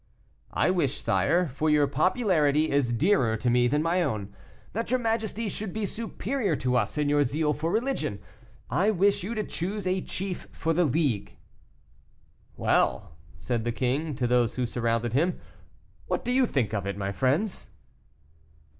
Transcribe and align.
"I 0.55 0.71
wish, 0.71 0.99
sire 0.99 1.47
for 1.47 1.69
your 1.69 1.85
popularity 1.85 2.71
is 2.71 2.91
dearer 2.91 3.37
to 3.37 3.49
me 3.51 3.67
than 3.67 3.83
my 3.83 4.01
own 4.01 4.33
that 4.73 4.89
your 4.89 4.99
majesty 4.99 5.47
should 5.47 5.73
be 5.73 5.85
superior 5.85 6.55
to 6.55 6.75
us 6.75 6.97
in 6.97 7.07
your 7.07 7.23
zeal 7.23 7.53
for 7.53 7.71
religion 7.71 8.17
I 8.67 8.89
wish 8.89 9.21
you 9.21 9.35
to 9.35 9.43
choose 9.43 9.85
a 9.85 10.01
chief 10.01 10.47
for 10.51 10.73
the 10.73 10.85
League." 10.85 11.37
"Well!" 12.57 13.15
said 13.35 13.63
the 13.63 13.71
king, 13.71 14.15
to 14.15 14.25
those 14.25 14.55
who 14.55 14.65
surrounded 14.65 15.13
him, 15.13 15.39
"what 16.07 16.25
do 16.25 16.31
you 16.31 16.47
think 16.47 16.73
of 16.73 16.87
it, 16.87 16.97
my 16.97 17.11
friends?" 17.11 17.69